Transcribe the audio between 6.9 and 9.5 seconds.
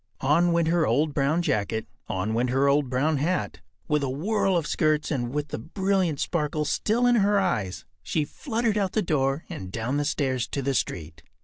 in her eyes, she fluttered out the door